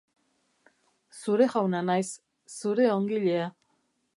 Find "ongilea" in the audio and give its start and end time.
2.95-3.47